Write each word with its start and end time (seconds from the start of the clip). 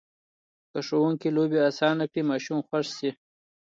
که 0.71 0.79
ښوونکي 0.87 1.29
لوبې 1.35 1.59
اسانه 1.69 2.05
کړي، 2.11 2.21
ماشوم 2.29 2.59
خوښ 2.67 2.85
شي. 2.97 3.09